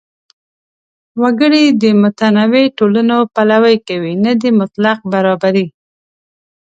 [1.21, 5.67] وګړي د متنوع ټولنو پلوي کوي، نه د مطلق برابرۍ.